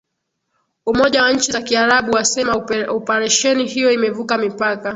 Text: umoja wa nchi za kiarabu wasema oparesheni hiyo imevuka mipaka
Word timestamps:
umoja 0.85 1.23
wa 1.23 1.31
nchi 1.31 1.51
za 1.51 1.61
kiarabu 1.61 2.11
wasema 2.11 2.63
oparesheni 2.89 3.65
hiyo 3.65 3.91
imevuka 3.91 4.37
mipaka 4.37 4.89